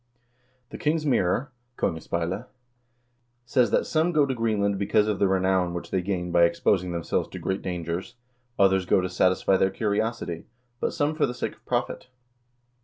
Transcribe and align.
"The 0.71 0.79
King's 0.79 1.05
Mirror" 1.05 1.51
("Kongespeilet") 1.77 2.47
says 3.45 3.69
that 3.69 3.85
"some 3.85 4.11
go 4.11 4.25
to 4.25 4.33
Greenland 4.33 4.79
because 4.79 5.07
of 5.07 5.19
the 5.19 5.27
renown 5.27 5.75
which 5.75 5.91
they 5.91 6.01
gain 6.01 6.31
by 6.31 6.45
exposing 6.45 6.91
themselves 6.91 7.27
to 7.29 7.37
great 7.37 7.61
dangers; 7.61 8.15
others 8.57 8.87
go 8.87 8.99
to 9.01 9.09
satisfy 9.11 9.57
their 9.57 9.69
curiosity, 9.69 10.47
but 10.79 10.91
some 10.95 11.13
for 11.13 11.27
the 11.27 11.35
sake 11.35 11.53
of 11.53 11.63
profit. 11.67 12.07